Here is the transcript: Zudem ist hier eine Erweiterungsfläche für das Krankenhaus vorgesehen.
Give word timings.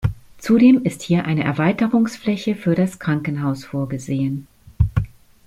Zudem 0.39 0.83
ist 0.83 1.03
hier 1.03 1.25
eine 1.25 1.43
Erweiterungsfläche 1.43 2.55
für 2.55 2.73
das 2.73 2.97
Krankenhaus 2.97 3.65
vorgesehen. 3.65 4.47